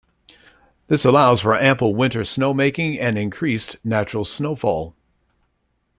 This 0.87 1.05
allows 1.05 1.41
for 1.41 1.55
ample 1.55 1.93
winter 1.93 2.21
snowmaking 2.21 2.99
and 2.99 3.19
increased 3.19 3.77
natural 3.83 4.25
snowfall. 4.25 4.95